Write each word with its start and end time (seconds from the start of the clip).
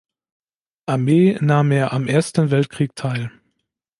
Armee 0.87 1.37
nahm 1.41 1.71
er 1.71 1.93
am 1.93 2.07
Ersten 2.07 2.49
Weltkrieg 2.49 2.95
teil. 2.95 3.29